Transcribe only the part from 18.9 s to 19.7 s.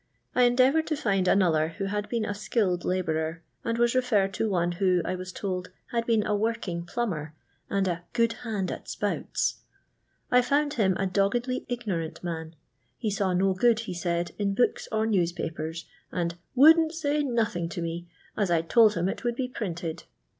him it would be